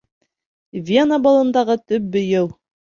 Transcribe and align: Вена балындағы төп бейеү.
Вена 0.89 1.21
балындағы 1.29 1.79
төп 1.91 2.11
бейеү. 2.19 2.55